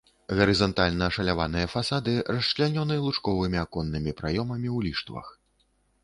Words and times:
Гарызантальна 0.37 1.09
ашаляваныя 1.11 1.67
фасады 1.73 2.15
расчлянёны 2.35 2.95
лучковымі 3.05 3.57
аконнымі 3.65 4.11
праёмамі 4.23 4.69
ў 4.77 4.79
ліштвах. 4.87 5.27